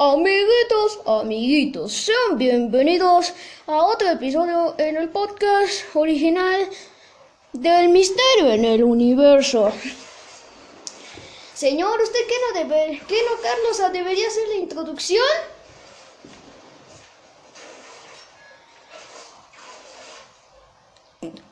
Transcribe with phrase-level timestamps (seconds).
[0.00, 3.32] Amiguitos, amiguitos, sean bienvenidos
[3.66, 6.70] a otro episodio en el podcast original
[7.52, 9.72] del misterio en el universo.
[11.52, 15.24] Señor, ¿usted qué no debe, qué no, Carlos, debería hacer la introducción?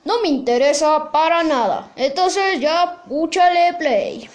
[0.05, 1.91] No me interesa para nada.
[1.97, 4.31] Entonces ya, púchale play.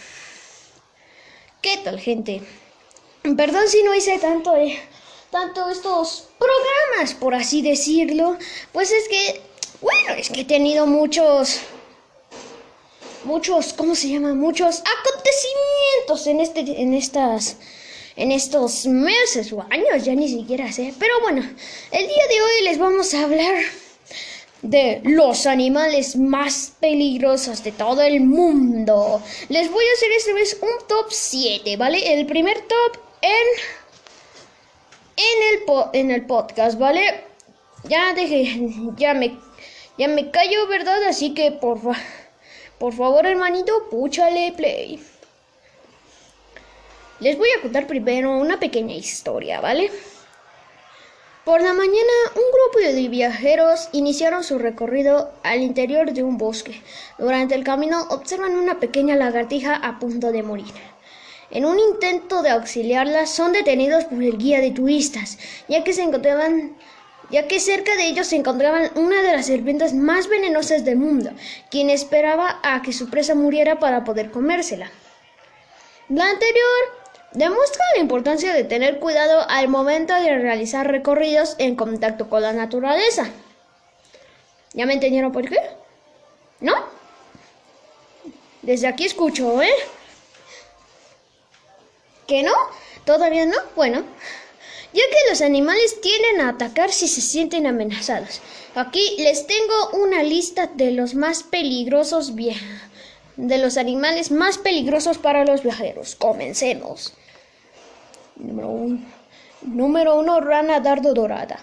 [1.62, 2.42] ¿Qué tal, gente?
[3.24, 4.80] Perdón si no hice tanto, eh,
[5.30, 8.36] tanto estos programas, por así decirlo.
[8.72, 9.42] Pues es que,
[9.80, 11.60] bueno, es que he tenido muchos,
[13.24, 14.34] muchos, ¿cómo se llama?
[14.34, 17.58] Muchos acontecimientos en este, en estas,
[18.16, 20.92] en estos meses o años, ya ni siquiera sé.
[20.98, 21.44] Pero bueno,
[21.92, 23.56] el día de hoy les vamos a hablar
[24.64, 29.22] de los animales más peligrosos de todo el mundo.
[29.50, 32.14] Les voy a hacer esta vez un top 7, ¿vale?
[32.16, 33.48] El primer top en,
[35.18, 37.24] en, el, en el podcast, ¿vale?
[37.84, 39.38] Ya dejé, ya me,
[39.98, 41.04] ya me callo, ¿verdad?
[41.04, 41.80] Así que por,
[42.80, 45.04] por favor, hermanito, púchale play.
[47.20, 49.92] Les voy a contar primero una pequeña historia, ¿vale?
[51.46, 56.82] Por la mañana, un grupo de viajeros iniciaron su recorrido al interior de un bosque.
[57.18, 60.74] Durante el camino observan una pequeña lagartija a punto de morir.
[61.52, 66.04] En un intento de auxiliarla, son detenidos por el guía de turistas, ya que se
[66.04, 66.76] encontraban
[67.30, 71.32] ya que cerca de ellos se encontraban una de las serpientes más venenosas del mundo,
[71.70, 74.92] quien esperaba a que su presa muriera para poder comérsela.
[76.10, 77.02] La anterior
[77.34, 82.52] Demuestra la importancia de tener cuidado al momento de realizar recorridos en contacto con la
[82.52, 83.30] naturaleza.
[84.74, 85.58] ¿Ya me entendieron por qué?
[86.60, 86.74] ¿No?
[88.62, 89.72] Desde aquí escucho, ¿eh?
[92.32, 92.54] ¿Que no?
[93.04, 93.58] ¿Todavía no?
[93.76, 94.06] Bueno,
[94.94, 98.40] ya que los animales tienden a atacar si se sienten amenazados.
[98.74, 102.32] Aquí les tengo una lista de los más peligrosos
[103.36, 106.16] de los animales más peligrosos para los viajeros.
[106.16, 107.12] Comencemos.
[108.38, 109.02] Número uno.
[109.64, 111.62] Número uno, rana dardo dorada.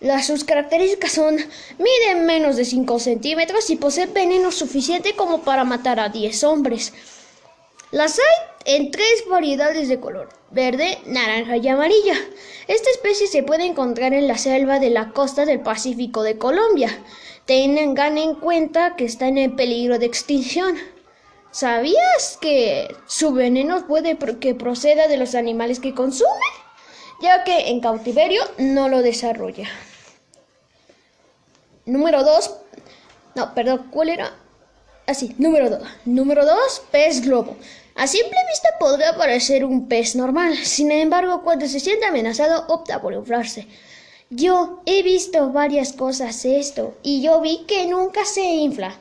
[0.00, 1.36] Las, sus características son,
[1.78, 6.92] miden menos de 5 centímetros y posee veneno suficiente como para matar a 10 hombres.
[7.90, 12.16] Las hay en tres variedades de color, verde, naranja y amarilla.
[12.66, 16.90] Esta especie se puede encontrar en la selva de la costa del Pacífico de Colombia.
[17.46, 20.76] Tengan en cuenta que está en peligro de extinción.
[21.50, 26.28] ¿Sabías que su veneno puede que proceda de los animales que consume?
[27.22, 29.66] Ya que en cautiverio no lo desarrolla.
[31.86, 32.54] Número 2.
[33.34, 34.36] No, perdón, ¿cuál era?
[35.08, 35.80] Así, número 2.
[36.04, 37.56] Número 2, pez globo.
[37.94, 43.00] A simple vista podría parecer un pez normal, sin embargo, cuando se siente amenazado, opta
[43.00, 43.66] por inflarse.
[44.28, 48.98] Yo he visto varias cosas esto, y yo vi que nunca se infla.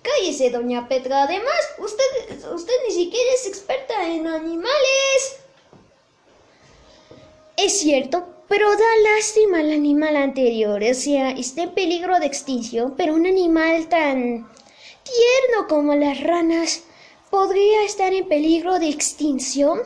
[0.00, 1.24] Cállese, doña Petra.
[1.24, 5.36] Además, usted, usted ni siquiera es experta en animales.
[7.58, 10.82] Es cierto, pero da lástima al animal anterior.
[10.82, 14.48] O sea, está en peligro de extinción, pero un animal tan
[15.04, 16.82] tierno como las ranas
[17.30, 19.80] podría estar en peligro de extinción.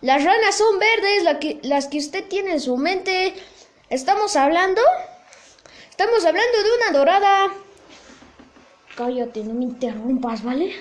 [0.00, 3.34] Las ranas son verdes, las que usted tiene en su mente.
[3.90, 4.82] ¿Estamos hablando?
[5.90, 7.52] Estamos hablando de una dorada.
[8.96, 10.74] Cállate, no me interrumpas, ¿vale?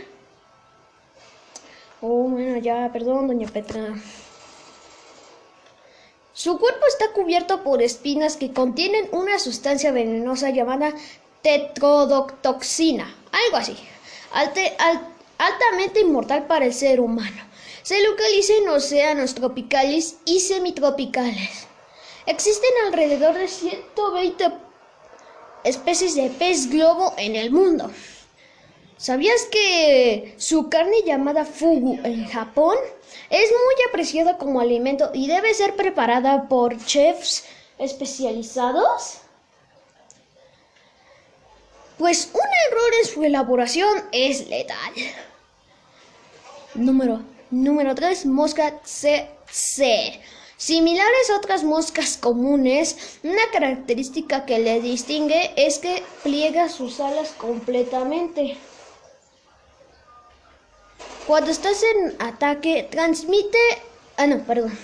[2.02, 3.96] Oh, bueno, ya, perdón, doña Petra.
[6.38, 10.94] Su cuerpo está cubierto por espinas que contienen una sustancia venenosa llamada
[11.42, 13.76] tetrodotoxina, algo así,
[15.40, 17.42] altamente inmortal para el ser humano.
[17.82, 21.66] Se localiza en océanos tropicales y semitropicales.
[22.28, 24.52] Existen alrededor de 120
[25.64, 27.90] especies de pez globo en el mundo.
[29.08, 32.76] ¿Sabías que su carne llamada fugu en Japón
[33.30, 37.46] es muy apreciada como alimento y debe ser preparada por chefs
[37.78, 39.20] especializados?
[41.98, 44.92] Pues un error en su elaboración es letal.
[46.76, 48.26] Número, número 3.
[48.26, 50.20] Mosca CC.
[50.58, 57.30] Similares a otras moscas comunes, una característica que le distingue es que pliega sus alas
[57.38, 58.58] completamente.
[61.28, 63.60] Cuando estás en ataque, transmite...
[64.16, 64.78] Ah, no, perdón.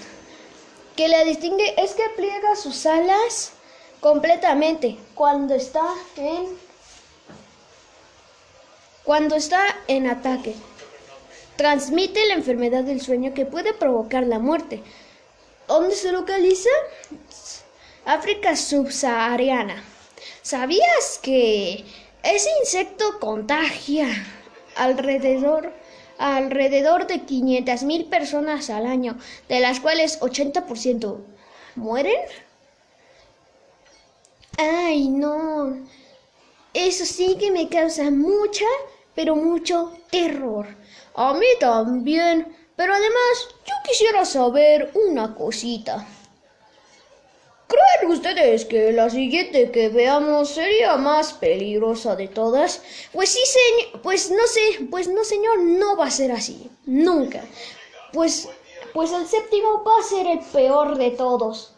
[0.95, 3.53] Que le distingue es que pliega sus alas
[3.99, 5.85] completamente cuando está
[6.17, 6.45] en...
[9.03, 10.55] Cuando está en ataque
[11.55, 14.81] transmite la enfermedad del sueño que puede provocar la muerte.
[15.67, 16.69] ¿Dónde se localiza?
[18.05, 19.83] África subsahariana.
[20.41, 21.85] ¿Sabías que
[22.21, 24.07] ese insecto contagia
[24.75, 25.71] alrededor,
[26.17, 29.17] alrededor de 500.000 personas al año,
[29.49, 31.17] de las cuales 80%
[31.75, 32.21] mueren?
[34.57, 35.77] Ay, no.
[36.73, 38.65] Eso sí que me causa mucha,
[39.15, 40.67] pero mucho terror.
[41.15, 42.55] A mí también.
[42.75, 46.07] Pero además, yo quisiera saber una cosita.
[47.67, 52.81] ¿Creen ustedes que la siguiente que veamos sería más peligrosa de todas?
[53.11, 54.01] Pues sí, señor.
[54.01, 54.85] Pues no sé.
[54.89, 55.59] Pues no, señor.
[55.59, 56.69] No va a ser así.
[56.85, 57.41] Nunca.
[58.11, 58.49] Pues,
[58.93, 61.73] pues el séptimo va a ser el peor de todos.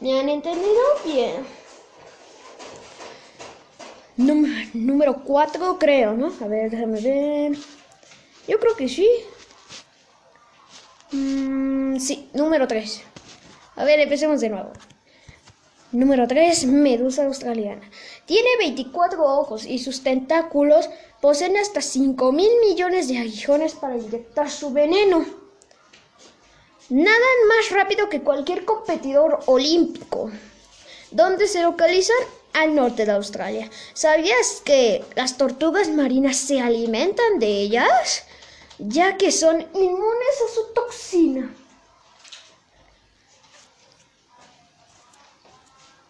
[0.00, 0.82] ¿Me han entendido?
[1.04, 1.46] Bien.
[4.74, 6.32] número 4 creo, ¿no?
[6.42, 7.58] A ver, déjame ver.
[8.48, 9.08] Yo creo que sí.
[11.12, 13.02] Mm, sí, número 3.
[13.76, 14.72] A ver, empecemos de nuevo.
[15.92, 16.66] Número 3.
[16.66, 17.88] Medusa australiana.
[18.24, 20.90] Tiene 24 ojos y sus tentáculos
[21.20, 25.24] poseen hasta 5 mil millones de aguijones para inyectar su veneno.
[26.88, 30.30] Nadan más rápido que cualquier competidor olímpico.
[31.12, 32.16] ¿Dónde se localizan?
[32.52, 33.70] Al norte de Australia.
[33.92, 38.24] ¿Sabías que las tortugas marinas se alimentan de ellas?
[38.78, 41.54] Ya que son inmunes a su toxina.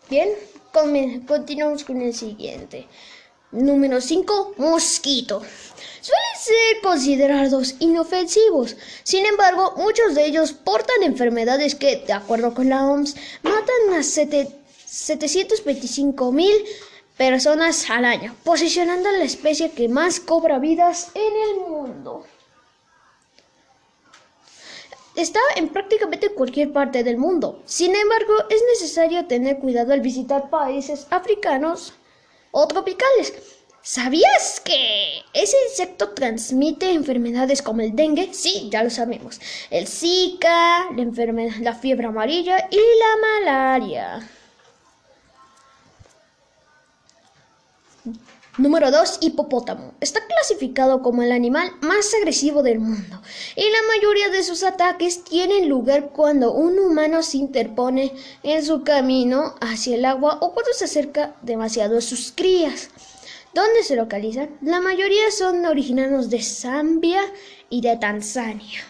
[0.08, 0.29] Bien,
[1.26, 2.87] continuamos con el siguiente.
[3.50, 4.55] Número 5.
[4.56, 5.43] Mosquito.
[6.00, 8.76] Suelen ser considerados inofensivos.
[9.03, 14.05] Sin embargo, muchos de ellos portan enfermedades que, de acuerdo con la OMS, matan a
[14.05, 16.55] 725 mil
[17.17, 22.25] personas al año, posicionando a la especie que más cobra vidas en el mundo
[25.17, 27.63] está en prácticamente cualquier parte del mundo.
[27.65, 31.95] Sin embargo, es necesario tener cuidado al visitar países africanos
[32.51, 33.35] o tropicales.
[33.83, 38.35] ¿Sabías que ese insecto transmite enfermedades como el dengue?
[38.35, 39.41] Sí, ya lo sabemos.
[39.71, 40.91] El Zika,
[41.61, 44.29] la, fiebre amarilla y la malaria.
[48.58, 49.19] Número 2.
[49.20, 49.93] Hipopótamo.
[50.00, 53.20] Está clasificado como el animal más agresivo del mundo
[53.55, 58.82] y la mayoría de sus ataques tienen lugar cuando un humano se interpone en su
[58.82, 62.88] camino hacia el agua o cuando se acerca demasiado a sus crías.
[63.53, 64.56] ¿Dónde se localizan?
[64.62, 67.20] La mayoría son originarios de Zambia
[67.69, 68.81] y de Tanzania.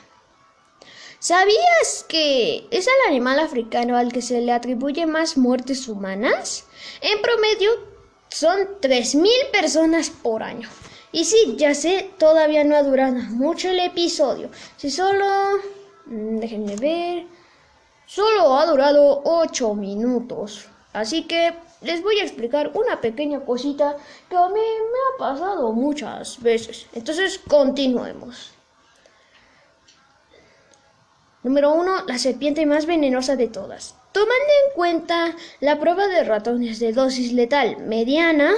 [1.18, 6.66] ¿Sabías que es el animal africano al que se le atribuye más muertes humanas?
[7.00, 7.70] En promedio,
[8.36, 10.68] son 3.000 personas por año.
[11.10, 14.50] Y sí, ya sé, todavía no ha durado mucho el episodio.
[14.76, 15.24] Si solo...
[16.04, 17.26] Mm, déjenme ver.
[18.04, 20.68] Solo ha durado 8 minutos.
[20.92, 23.96] Así que les voy a explicar una pequeña cosita
[24.28, 24.60] que a mí
[24.92, 26.86] me ha pasado muchas veces.
[26.92, 28.52] Entonces, continuemos.
[31.42, 32.04] Número 1.
[32.06, 33.94] La serpiente más venenosa de todas.
[34.16, 38.54] Tomando en cuenta la prueba de ratones de dosis letal mediana,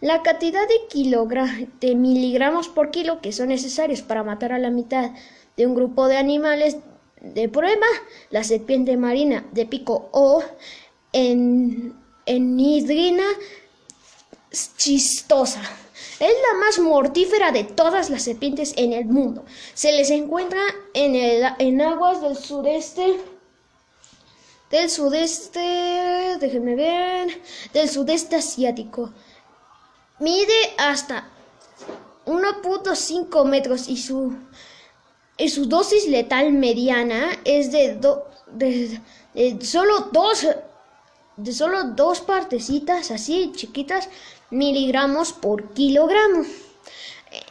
[0.00, 5.10] la cantidad de, de miligramos por kilo que son necesarios para matar a la mitad
[5.58, 6.78] de un grupo de animales
[7.20, 7.86] de prueba,
[8.30, 10.42] la serpiente marina de pico O
[11.12, 13.26] en, enidrina
[14.78, 15.60] chistosa.
[16.18, 19.44] Es la más mortífera de todas las serpientes en el mundo.
[19.74, 20.62] Se les encuentra
[20.94, 23.33] en, el, en aguas del sudeste
[24.74, 27.40] del sudeste, déjenme ver,
[27.72, 29.12] del sudeste asiático.
[30.18, 31.28] Mide hasta
[32.26, 34.34] 1.5 metros y su,
[35.38, 38.00] y su dosis letal mediana es de,
[38.50, 40.44] de, solo dos
[41.36, 44.08] de solo dos partecitas así chiquitas
[44.50, 46.42] miligramos por kilogramo.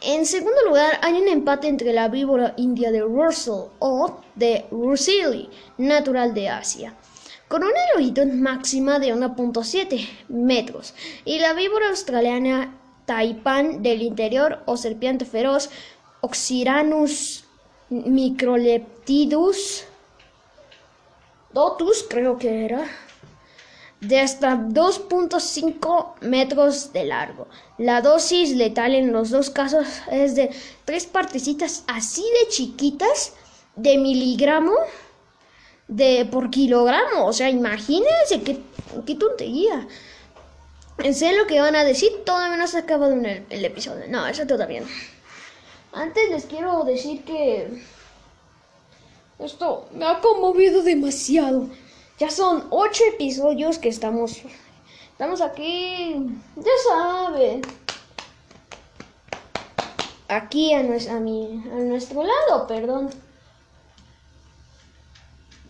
[0.02, 5.48] En segundo lugar, hay un empate entre la víbora india de Russell o de Rusili,
[5.78, 6.94] natural de Asia
[7.54, 10.92] con una longitud máxima de 1.7 metros,
[11.24, 15.70] y la víbora australiana taipan del interior o serpiente feroz
[16.20, 17.44] Oxyranus
[17.90, 19.84] microleptidus
[21.52, 22.88] dotus, creo que era,
[24.00, 27.46] de hasta 2.5 metros de largo.
[27.78, 30.50] La dosis letal en los dos casos es de
[30.84, 33.32] tres partecitas así de chiquitas
[33.76, 34.72] de miligramo
[35.88, 37.26] de por kilogramo.
[37.26, 38.60] O sea, imagínense qué,
[39.06, 39.86] qué tontería.
[41.12, 44.04] Sé lo que van a decir, todavía no se ha acabado el, el episodio.
[44.08, 44.86] No, eso todavía no.
[45.92, 47.82] Antes les quiero decir que
[49.38, 51.68] esto me ha conmovido demasiado.
[52.18, 54.42] Ya son ocho episodios que estamos
[55.14, 56.16] estamos aquí,
[56.56, 57.62] ya saben,
[60.26, 63.10] aquí a, a, a nuestro lado, perdón.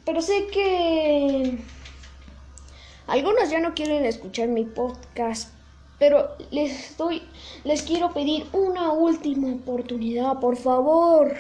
[0.05, 1.59] Pero sé que
[3.07, 5.51] algunos ya no quieren escuchar mi podcast,
[5.99, 7.23] pero les doy,
[7.65, 11.35] les quiero pedir una última oportunidad, por favor.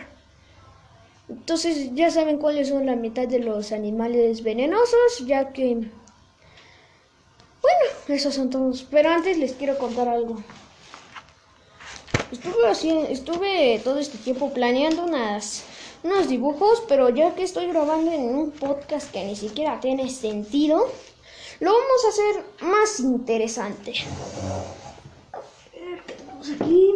[1.28, 5.74] Entonces ya saben cuáles son la mitad de los animales venenosos, ya que...
[5.74, 5.90] Bueno,
[8.08, 8.86] esos son todos.
[8.90, 10.42] Pero antes les quiero contar algo.
[12.30, 15.64] Estuve, haciendo, estuve todo este tiempo planeando unas,
[16.04, 20.86] unos dibujos, pero ya que estoy grabando en un podcast que ni siquiera tiene sentido,
[21.60, 23.94] lo vamos a hacer más interesante.
[25.32, 25.38] A
[25.72, 26.94] ver, ¿qué tenemos aquí?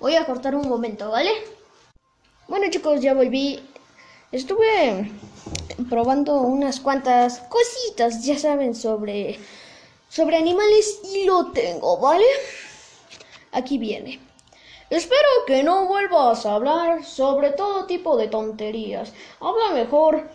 [0.00, 1.30] Voy a cortar un momento, ¿vale?
[2.48, 3.60] Bueno chicos, ya volví.
[4.32, 5.10] Estuve
[5.90, 9.38] probando unas cuantas cositas, ya saben, sobre,
[10.08, 12.24] sobre animales y lo tengo, ¿vale?
[13.52, 14.25] Aquí viene.
[14.88, 19.12] Espero que no vuelvas a hablar sobre todo tipo de tonterías.
[19.40, 20.28] Habla mejor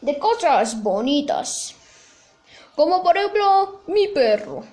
[0.00, 1.74] de cosas bonitas.
[2.74, 4.64] Como por ejemplo mi perro.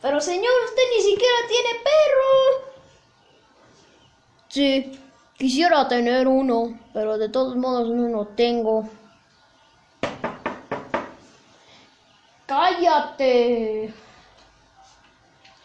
[0.00, 2.76] Pero señor, usted ni siquiera tiene perro.
[4.48, 5.00] Sí,
[5.36, 8.88] quisiera tener uno, pero de todos modos no lo tengo.
[12.46, 13.92] Cállate.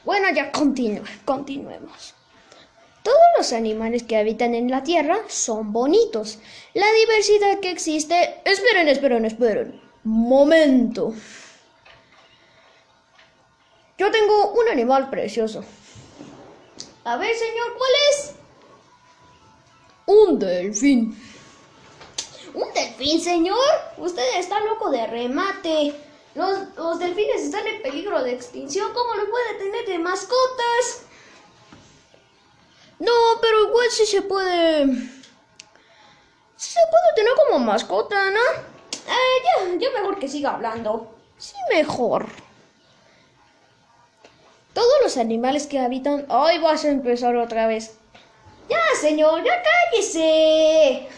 [0.03, 2.15] Bueno, ya continúe, continuemos.
[3.03, 6.39] Todos los animales que habitan en la Tierra son bonitos.
[6.74, 8.41] La diversidad que existe...
[8.46, 9.81] Esperen, esperen, esperen.
[10.03, 11.13] Momento.
[13.98, 15.63] Yo tengo un animal precioso.
[17.03, 18.34] A ver, señor, ¿cuál es?
[20.05, 21.17] Un delfín.
[22.53, 23.58] ¿Un delfín, señor?
[23.98, 25.96] Usted está loco de remate.
[26.36, 28.94] Los, delfines están en peligro de extinción.
[28.94, 31.04] ¿Cómo lo puede tener de mascotas?
[33.00, 33.12] No,
[33.42, 34.86] pero igual sí se puede.
[36.56, 38.40] Sí se puede tener como mascota, ¿no?
[38.40, 41.14] Eh, ya, ya mejor que siga hablando.
[41.38, 42.28] Sí, mejor.
[44.74, 46.26] Todos los animales que habitan.
[46.30, 47.98] ¡Ay, vas a empezar otra vez!
[48.70, 49.44] ¡Ya, señor!
[49.44, 51.10] ¡Ya cállese!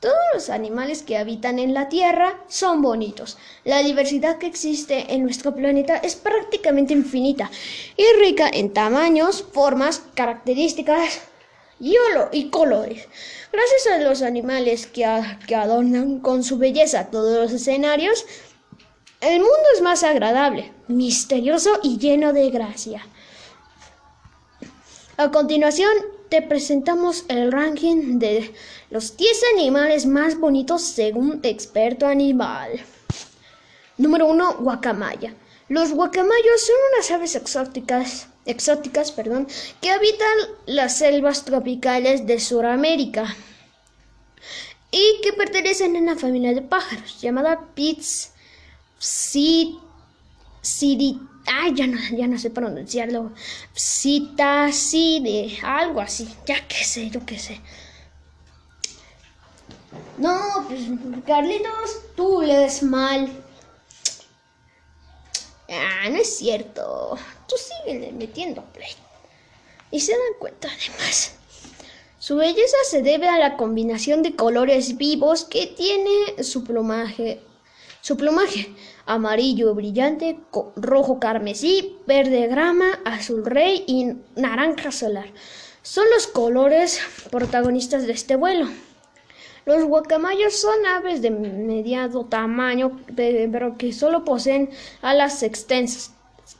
[0.00, 3.36] Todos los animales que habitan en la Tierra son bonitos.
[3.64, 7.50] La diversidad que existe en nuestro planeta es prácticamente infinita
[7.96, 11.20] y rica en tamaños, formas, características
[11.80, 11.96] y,
[12.30, 13.08] y colores.
[13.52, 15.04] Gracias a los animales que,
[15.48, 18.24] que adornan con su belleza todos los escenarios,
[19.20, 23.04] el mundo es más agradable, misterioso y lleno de gracia.
[25.16, 25.90] A continuación,
[26.28, 28.52] te presentamos el ranking de
[28.90, 32.80] los 10 animales más bonitos según experto animal.
[33.96, 34.58] Número 1.
[34.60, 35.34] Guacamaya.
[35.68, 39.48] Los guacamayos son unas aves exóticas, exóticas perdón,
[39.82, 43.36] que habitan las selvas tropicales de Sudamérica
[44.90, 48.32] y que pertenecen a una familia de pájaros llamada Pits
[51.50, 53.32] Ay, ya no, ya no sé pronunciarlo.
[53.74, 56.28] Citacide, algo así.
[56.46, 57.60] Ya que sé, yo qué sé.
[60.18, 60.80] No, pues
[61.26, 63.30] Carlitos, tú lees mal.
[65.70, 67.16] Ah, no es cierto.
[67.46, 68.90] Tú sigues metiendo play.
[69.90, 71.32] Y se dan cuenta además.
[72.18, 77.40] Su belleza se debe a la combinación de colores vivos que tiene su plumaje.
[78.08, 78.74] Su plumaje,
[79.04, 80.40] amarillo brillante,
[80.76, 85.26] rojo carmesí, verde grama, azul rey y naranja solar.
[85.82, 88.66] Son los colores protagonistas de este vuelo.
[89.66, 94.70] Los guacamayos son aves de mediano tamaño, pero que solo poseen
[95.02, 96.10] alas extensas,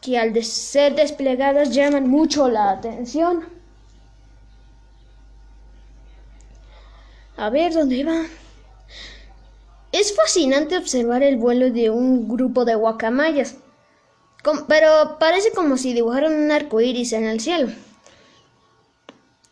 [0.02, 3.46] que al ser desplegadas llaman mucho la atención.
[7.38, 8.26] A ver, ¿dónde va?
[9.90, 13.56] Es fascinante observar el vuelo de un grupo de guacamayas,
[14.68, 17.68] pero parece como si dibujaran un arco iris en el cielo.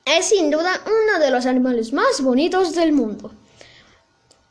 [0.05, 3.33] Es sin duda uno de los animales más bonitos del mundo.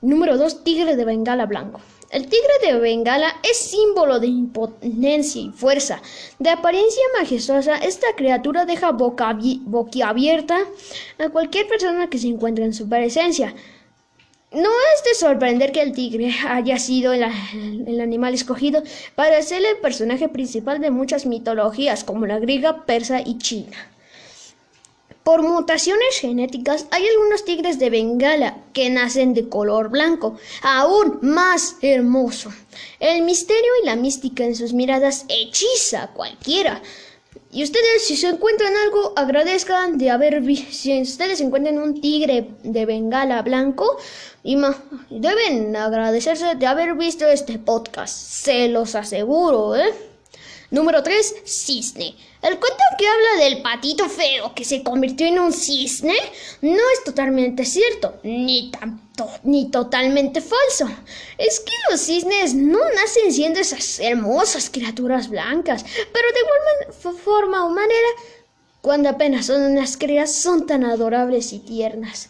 [0.01, 0.63] Número 2.
[0.63, 1.79] Tigre de Bengala blanco.
[2.09, 6.01] El tigre de Bengala es símbolo de impotencia y fuerza.
[6.39, 10.57] De apariencia majestuosa, esta criatura deja boquiabierta
[11.19, 13.53] a cualquier persona que se encuentre en su presencia.
[14.55, 17.23] No es de sorprender que el tigre haya sido el,
[17.99, 18.83] animal escogido
[19.13, 23.75] para ser el personaje principal de muchas mitologías, como la griega, persa y china.
[25.23, 31.75] Por mutaciones genéticas, hay algunos tigres de Bengala que nacen de color blanco, aún más
[31.81, 32.53] hermoso.
[33.01, 36.81] El misterio y la mística en sus miradas hechiza a cualquiera.
[37.51, 40.71] Y ustedes, si se encuentran algo, agradezcan de haber visto.
[40.71, 43.97] Si ustedes encuentran un tigre de bengala blanco,
[44.43, 44.57] y
[45.09, 48.15] deben agradecerse de haber visto este podcast.
[48.15, 49.91] Se los aseguro, ¿eh?
[50.69, 51.35] Número 3.
[51.45, 52.15] Cisne.
[52.41, 56.15] El cuento que habla del patito feo que se convirtió en un cisne
[56.61, 58.71] no es totalmente cierto, ni,
[59.43, 60.89] ni totalmente falso.
[61.37, 67.65] Es que los cisnes no nacen siendo esas hermosas criaturas blancas, pero de igual forma
[67.65, 68.07] o manera,
[68.81, 72.29] cuando apenas son unas crías, son tan adorables y tiernas.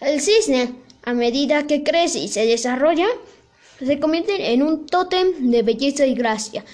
[0.00, 3.08] El cisne, a medida que crece y se desarrolla,
[3.78, 6.64] se convierte en un tótem de belleza y gracia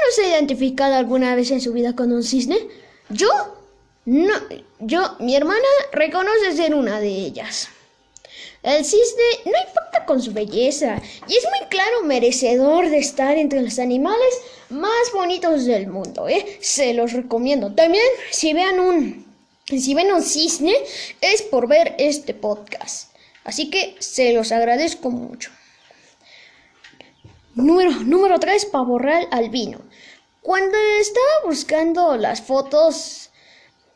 [0.00, 2.58] no se ha identificado alguna vez en su vida con un cisne?
[3.08, 3.28] Yo,
[4.06, 4.34] no,
[4.78, 7.68] yo, mi hermana reconoce ser una de ellas.
[8.62, 13.62] El cisne no impacta con su belleza y es muy claro merecedor de estar entre
[13.62, 16.58] los animales más bonitos del mundo, ¿eh?
[16.60, 17.74] Se los recomiendo.
[17.74, 19.26] También, si vean un,
[19.66, 20.74] si ven un cisne,
[21.20, 23.12] es por ver este podcast.
[23.44, 25.50] Así que se los agradezco mucho.
[27.54, 29.80] Número, número 3, pavo real albino.
[30.42, 33.29] Cuando estaba buscando las fotos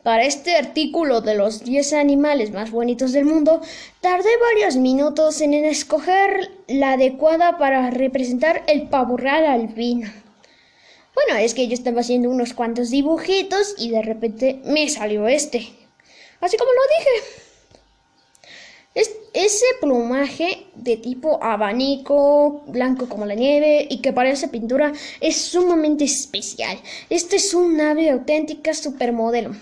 [0.05, 3.59] para este artículo de los 10 animales más bonitos del mundo,
[4.01, 10.07] tardé varios minutos en escoger la adecuada para representar el pavo real albino.
[11.15, 15.67] Bueno, es que yo estaba haciendo unos cuantos dibujitos y de repente me salió este.
[16.39, 17.41] Así como lo dije
[19.33, 26.05] ese plumaje de tipo abanico, blanco como la nieve y que parece pintura es sumamente
[26.05, 26.77] especial.
[27.09, 29.53] Este es un ave auténtica supermodelo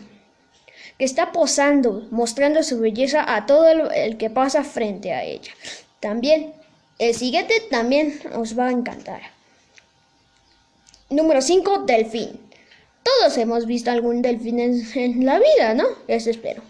[0.97, 5.51] que está posando, mostrando su belleza a todo el, que pasa frente a ella.
[5.99, 6.53] También,
[6.99, 9.21] el siguiente también os va a encantar.
[11.09, 12.39] Número 5, delfín.
[13.03, 15.85] Todos hemos visto algún delfín en, la vida, ¿no?
[16.07, 16.61] Eso espero.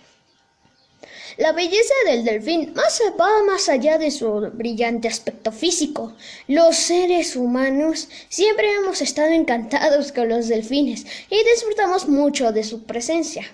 [1.37, 6.13] La belleza del delfín más va más allá de su brillante aspecto físico.
[6.47, 12.83] Los seres humanos siempre hemos estado encantados con los delfines y disfrutamos mucho de su
[12.83, 13.45] presencia.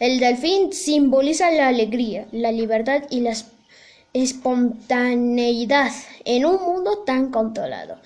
[0.00, 3.34] El delfín simboliza la alegría, la libertad y la
[4.12, 5.90] espontaneidad
[6.24, 7.98] en un mundo tan controlado.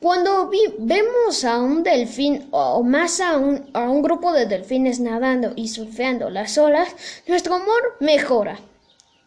[0.00, 6.28] Cuando vemos a un delfín o más a un, grupo de delfines nadando y surfeando
[6.28, 6.94] las olas,
[7.26, 8.60] nuestro humor mejora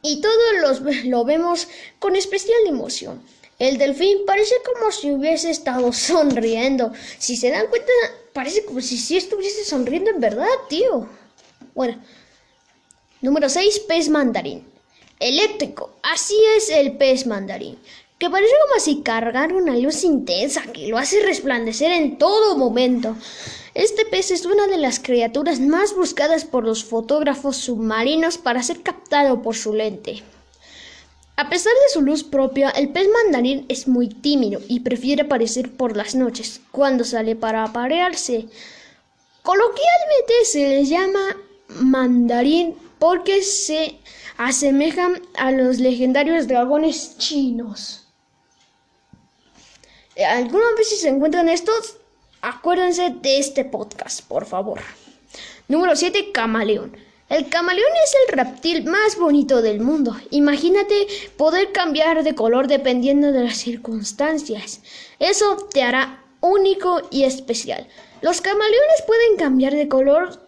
[0.04, 3.24] y todos los, lo vemos con especial emoción.
[3.58, 6.94] El delfín parece como si hubiese estado sonriendo.
[7.18, 7.92] Si se dan cuenta,
[8.34, 11.10] parece como si sí estuviese sonriendo en verdad, tío.
[11.76, 12.02] Bueno,
[13.22, 14.66] número 6, pez mandarín.
[15.20, 15.92] Eléctrico.
[16.02, 17.78] Así es el pez mandarín
[18.20, 23.16] que parece como si cargara una luz intensa que lo hace resplandecer en todo momento.
[23.74, 28.82] Este pez es una de las criaturas más buscadas por los fotógrafos submarinos para ser
[28.82, 30.22] captado por su lente.
[31.38, 35.72] A pesar de su luz propia, el pez mandarín es muy tímido y prefiere aparecer
[35.72, 38.48] por las noches, cuando sale para aparearse.
[39.44, 41.38] Coloquialmente se le llama
[41.70, 44.00] mandarín porque se
[44.38, 48.08] asemejan a los legendarios dragones chinos.
[50.16, 51.98] Eh, alguna vez si se encuentran estos,
[52.42, 54.82] acuérdense de este podcast, por favor.
[55.68, 56.32] Número 7.
[56.32, 56.98] Camaleón.
[57.30, 60.18] El camaleón es el reptil más bonito del mundo.
[60.32, 61.06] Imagínate
[61.38, 64.82] poder cambiar de color dependiendo de las circunstancias.
[65.20, 67.88] Eso te hará único y especial.
[68.22, 70.44] Los camaleones pueden cambiar de color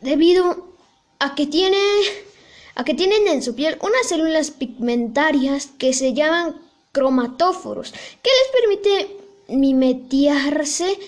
[0.00, 0.74] debido
[1.18, 1.78] a que tiene
[2.76, 6.56] a que tienen en su piel unas células pigmentarias que se llaman
[6.92, 9.16] cromatóforos, que les permite
[9.48, 10.98] mimetizarse,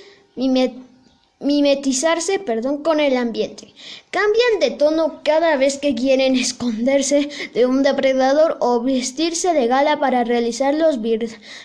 [1.41, 3.75] mimetizarse perdón, con el ambiente.
[4.11, 10.01] Cambian de tono cada vez que quieren esconderse de un depredador o vestirse de gala
[10.01, 10.99] para realizar los,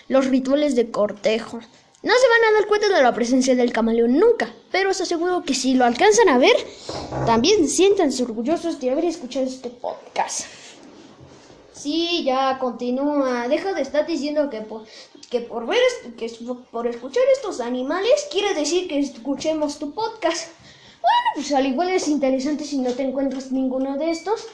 [0.08, 1.60] los rituales de cortejo.
[2.04, 5.42] No se van a dar cuenta de la presencia del camaleón nunca, pero os aseguro
[5.42, 6.54] que si lo alcanzan a ver,
[7.24, 10.44] también siéntanse orgullosos de haber escuchado este podcast.
[11.72, 13.48] Sí, ya continúa.
[13.48, 14.84] Deja de estar diciendo que por,
[15.30, 15.80] que por ver
[16.18, 16.30] que
[16.70, 20.48] por escuchar estos animales quiere decir que escuchemos tu podcast.
[21.00, 24.46] Bueno, pues al igual es interesante si no te encuentras ninguno de estos.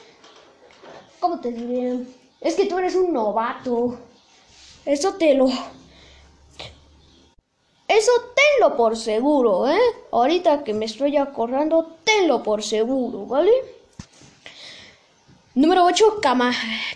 [1.19, 1.99] ¿Cómo te diré?
[2.39, 3.99] Es que tú eres un novato.
[4.85, 5.49] Eso te lo...
[7.97, 9.79] Eso tenlo por seguro, ¿eh?
[10.11, 13.51] Ahorita que me estoy acordando, tenlo por seguro, ¿vale?
[15.55, 16.21] Número 8.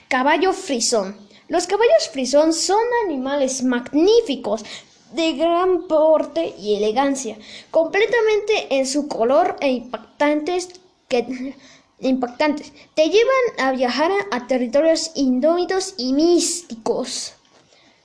[0.07, 1.17] caballo frisón.
[1.49, 4.63] Los caballos frisón son animales magníficos,
[5.11, 7.37] de gran porte y elegancia,
[7.71, 10.69] completamente en su color e impactantes
[11.09, 11.53] que
[11.99, 12.71] impactantes.
[12.93, 17.33] Te llevan a viajar a, territorios indómitos y místicos.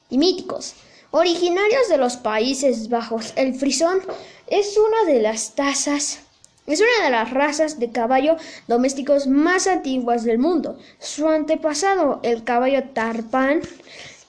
[0.08, 0.74] Y míticos.
[1.12, 4.00] Originarios de los Países Bajos, el frisón
[4.46, 6.20] es una de las tazas
[6.66, 8.36] es una de las razas de caballo
[8.68, 10.78] domésticos más antiguas del mundo.
[11.00, 13.62] Su antepasado, el caballo tarpán,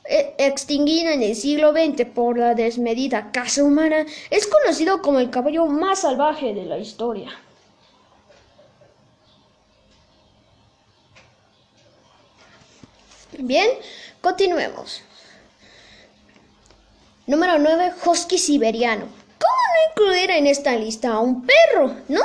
[0.05, 5.29] e, extinguido en el siglo XX por la desmedida caza humana, es conocido como el
[5.29, 7.29] caballo más salvaje de la historia.
[13.37, 13.69] Bien,
[14.21, 15.03] continuemos.
[17.31, 17.93] Número 9.
[18.05, 19.05] Husky siberiano.
[19.05, 22.19] ¿Cómo no incluir en esta lista a un perro, no?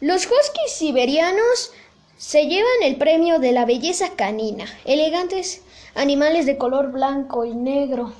[0.00, 1.70] Los huskies siberianos
[2.16, 5.62] se llevan el premio de la belleza canina, elegantes
[5.94, 8.12] animales de color blanco y negro.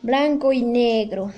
[0.00, 1.30] Blanco y negro.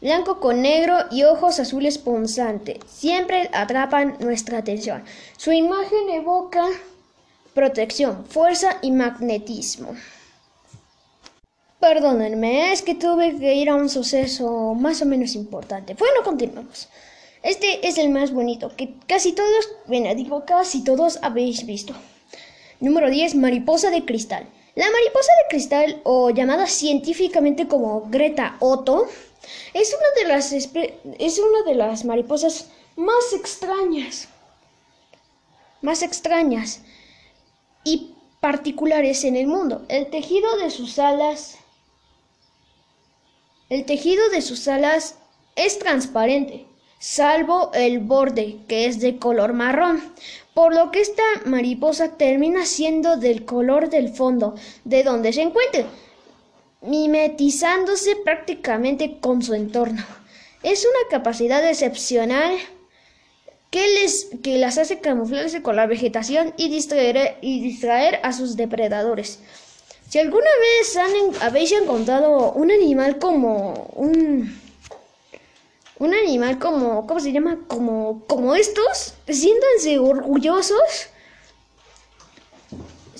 [0.00, 2.78] Blanco con negro y ojos azules punzantes.
[2.88, 5.04] Siempre atrapan nuestra atención.
[5.36, 6.66] Su imagen evoca
[7.54, 9.94] protección, fuerza y magnetismo.
[11.80, 15.94] Perdónenme, es que tuve que ir a un suceso más o menos importante.
[15.94, 16.90] Bueno, continuamos.
[17.42, 21.94] Este es el más bonito, que casi todos, bueno, digo casi todos habéis visto.
[22.80, 23.34] Número 10.
[23.36, 24.46] Mariposa de cristal.
[24.74, 29.06] La mariposa de cristal, o llamada científicamente como Greta Otto,
[29.72, 34.28] es una de las, es una de las mariposas más extrañas,
[35.80, 36.82] más extrañas
[37.84, 39.82] y particulares en el mundo.
[39.88, 41.56] El tejido de sus alas,
[43.70, 45.16] el tejido de sus alas
[45.56, 46.66] es transparente,
[46.98, 50.02] salvo el borde, que es de color marrón,
[50.54, 54.54] por lo que esta mariposa termina siendo del color del fondo
[54.84, 55.86] de donde se encuentre
[56.82, 60.02] mimetizándose prácticamente con su entorno.
[60.62, 62.56] Es una capacidad excepcional
[63.70, 68.56] que, les, que las hace camuflarse con la vegetación y distraer, y distraer a sus
[68.56, 69.40] depredadores.
[70.10, 74.60] Si alguna vez han, habéis encontrado un animal como un
[75.98, 77.60] un animal como ¿cómo se llama?
[77.68, 81.10] como como estos, siéntanse orgullosos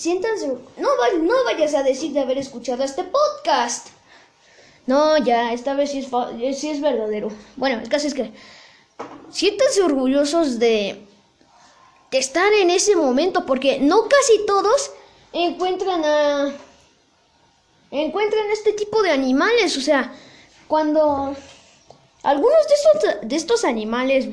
[0.00, 0.46] siéntanse.
[0.78, 0.88] No,
[1.22, 3.88] no vayas a decir de haber escuchado este podcast.
[4.86, 7.28] No, ya, esta vez sí es, sí es verdadero.
[7.56, 8.32] Bueno, el es que
[9.30, 11.06] siéntanse orgullosos de,
[12.10, 14.90] de estar en ese momento, porque no casi todos
[15.32, 16.54] encuentran a.
[17.90, 19.76] encuentran este tipo de animales.
[19.76, 20.12] O sea,
[20.68, 21.34] cuando
[22.22, 24.28] algunos de estos, de estos animales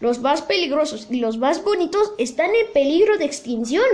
[0.00, 3.84] los más peligrosos y los más bonitos están en peligro de extinción.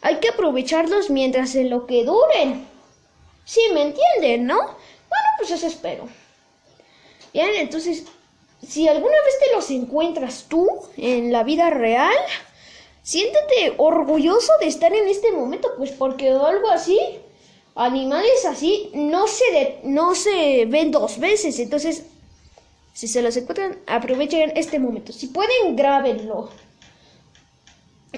[0.00, 2.66] Hay que aprovecharlos mientras en lo que duren.
[3.44, 4.56] Sí, me entienden, ¿no?
[4.56, 6.08] Bueno, pues eso espero.
[7.32, 8.04] Bien, entonces,
[8.66, 12.14] si alguna vez te los encuentras tú en la vida real,
[13.02, 16.98] siéntete orgulloso de estar en este momento, pues porque algo así,
[17.76, 21.58] animales así, no se, no se ven dos veces.
[21.58, 22.04] Entonces,
[22.92, 25.12] si se los encuentran, aprovechen este momento.
[25.12, 26.50] Si pueden, grábenlo.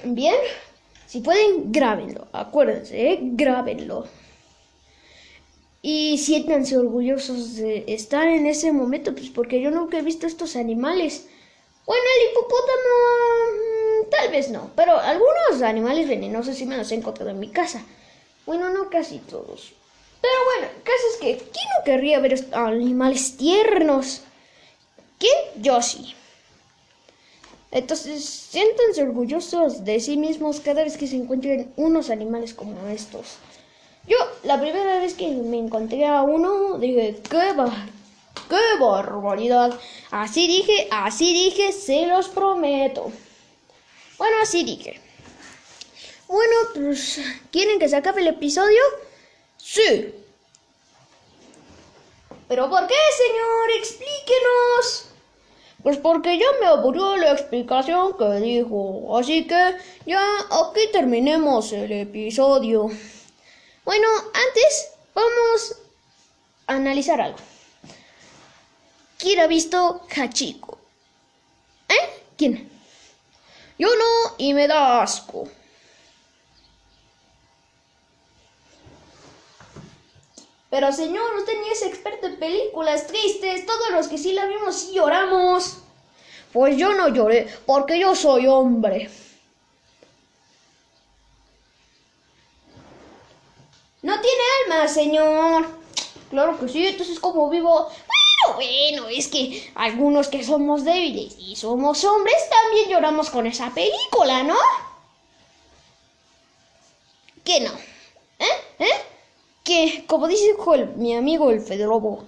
[0.03, 0.37] Bien.
[1.05, 2.27] Si pueden, grábenlo.
[2.31, 3.19] Acuérdense, ¿eh?
[3.21, 4.05] grábenlo.
[5.81, 10.55] Y siéntanse orgullosos de estar en ese momento, pues porque yo nunca he visto estos
[10.55, 11.27] animales.
[11.85, 16.95] Bueno, el hipopótamo, mm, tal vez no, pero algunos animales venenosos sí me los he
[16.95, 17.83] encontrado en mi casa.
[18.49, 19.73] Bueno, no casi todos.
[20.21, 24.21] Pero bueno, el caso es que, ¿quién no querría ver animales tiernos?
[25.19, 25.61] ¿Quién?
[25.61, 26.15] Yo sí.
[27.69, 33.35] Entonces, siéntanse orgullosos de sí mismos cada vez que se encuentren unos animales como estos.
[34.07, 37.53] Yo, la primera vez que me encontré a uno, dije, qué,
[38.49, 39.79] qué barbaridad.
[40.09, 43.11] Así dije, así dije, se los prometo.
[44.17, 44.99] Bueno, así dije.
[46.29, 47.19] Bueno, pues,
[47.51, 48.79] ¿quieren que se acabe el episodio?
[49.57, 50.13] Sí.
[52.47, 53.71] ¿Pero por qué, señor?
[53.79, 55.05] Explíquenos.
[55.81, 59.17] Pues porque ya me aburrió la explicación que dijo.
[59.17, 62.91] Así que ya aquí terminemos el episodio.
[63.83, 65.77] Bueno, antes vamos
[66.67, 67.39] a analizar algo.
[69.17, 70.77] ¿Quién ha visto Hachiko?
[71.87, 72.23] ¿Eh?
[72.37, 72.69] ¿Quién?
[73.79, 75.47] Yo no, y me da asco.
[80.69, 83.65] Pero señor, usted ni es experto en películas tristes.
[83.65, 85.77] Todos los que sí la vimos sí lloramos.
[86.53, 89.09] Pues yo no lloré, porque yo soy hombre.
[94.01, 95.67] No tiene alma, señor.
[96.29, 97.89] Claro que sí, entonces como vivo.
[97.89, 103.71] Bueno, bueno, es que algunos que somos débiles y somos hombres también lloramos con esa
[103.73, 104.57] película, ¿no?
[107.43, 107.71] ¿Qué no?
[108.39, 108.45] ¿Eh?
[108.79, 109.08] ¿Eh?
[109.69, 110.55] Que, como dice
[110.95, 112.23] mi amigo el Fedrobo,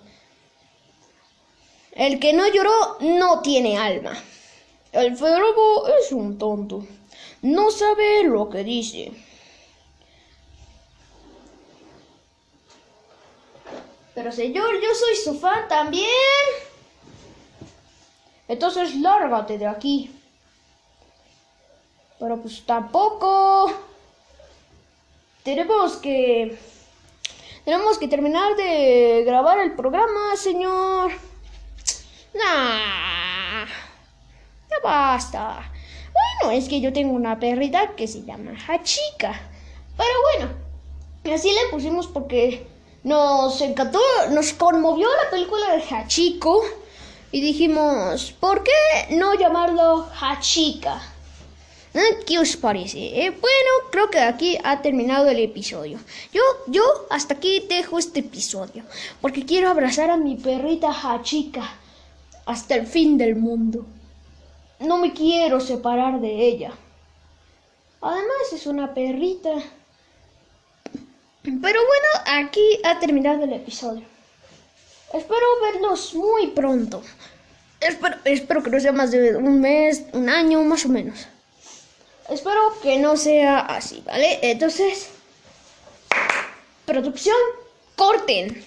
[1.93, 4.13] el que no lloró no tiene alma.
[4.91, 6.85] El Fedrobo es un tonto.
[7.41, 9.11] No sabe lo que dice.
[14.13, 16.05] Pero señor, yo soy su fan también.
[18.47, 20.11] Entonces lárgate de aquí.
[22.19, 23.73] Pero pues tampoco.
[25.43, 26.70] Tenemos que...
[27.63, 31.11] Tenemos que terminar de grabar el programa, señor.
[32.33, 33.65] Nah.
[34.69, 35.71] Ya basta.
[36.11, 39.39] Bueno, es que yo tengo una perrita que se llama Hachika.
[39.95, 42.65] Pero bueno, así le pusimos porque
[43.03, 43.99] nos encantó,
[44.31, 46.63] nos conmovió la película de Hachiko
[47.31, 51.01] y dijimos, ¿por qué no llamarlo Hachika?
[51.93, 52.19] ¿Eh?
[52.25, 52.99] ¿Qué os parece?
[52.99, 55.99] Eh, bueno, creo que aquí ha terminado el episodio.
[56.31, 58.83] Yo, yo hasta aquí dejo este episodio
[59.19, 61.69] porque quiero abrazar a mi perrita Hachika
[62.45, 63.85] hasta el fin del mundo.
[64.79, 66.71] No me quiero separar de ella.
[67.99, 69.51] Además es una perrita.
[71.43, 74.05] Pero bueno, aquí ha terminado el episodio.
[75.13, 77.03] Espero verlos muy pronto.
[77.81, 81.27] Espero, espero que no sea más de un mes, un año, más o menos.
[82.31, 84.39] Espero que no sea así, ¿vale?
[84.41, 85.09] Entonces,
[86.85, 87.35] producción,
[87.97, 88.65] corten.